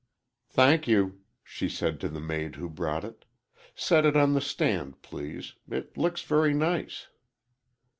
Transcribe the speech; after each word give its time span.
"Thank 0.49 0.87
you," 0.87 1.19
she 1.43 1.69
said 1.69 1.99
to 1.99 2.09
the 2.09 2.19
maid 2.19 2.55
who 2.55 2.67
brought 2.71 3.03
it. 3.03 3.23
"Set 3.75 4.03
it 4.03 4.17
on 4.17 4.33
that 4.33 4.41
stand, 4.41 4.99
please. 5.03 5.53
It 5.69 5.95
looks 5.95 6.23
very 6.23 6.55
nice." 6.55 7.09